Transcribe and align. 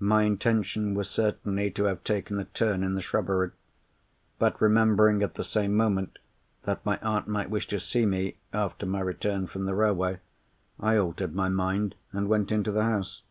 My 0.00 0.24
intention 0.24 0.94
was 0.94 1.08
certainly 1.08 1.70
to 1.70 1.84
have 1.84 2.02
taken 2.02 2.40
a 2.40 2.46
turn 2.46 2.82
in 2.82 2.94
the 2.94 3.00
shrubbery. 3.00 3.52
But, 4.36 4.60
remembering 4.60 5.22
at 5.22 5.34
the 5.34 5.44
same 5.44 5.72
moment 5.76 6.18
that 6.64 6.84
my 6.84 6.98
aunt 7.00 7.28
might 7.28 7.48
wish 7.48 7.68
to 7.68 7.78
see 7.78 8.04
me, 8.04 8.38
after 8.52 8.86
my 8.86 8.98
return 8.98 9.46
from 9.46 9.66
the 9.66 9.76
railway, 9.76 10.18
I 10.80 10.96
altered 10.96 11.32
my 11.36 11.48
mind, 11.48 11.94
and 12.10 12.26
went 12.28 12.50
into 12.50 12.72
the 12.72 12.82
house. 12.82 13.22